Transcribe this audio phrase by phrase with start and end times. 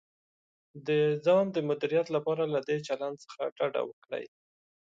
[0.87, 0.89] د
[1.25, 4.25] ځان د مدیریت لپاره له دې چلند څخه ډډه وکړئ: